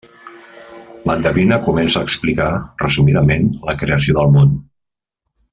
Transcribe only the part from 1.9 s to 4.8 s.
a explicar resumidament la creació del món.